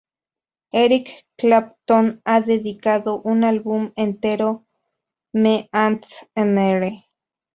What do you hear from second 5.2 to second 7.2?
"Me and Mr.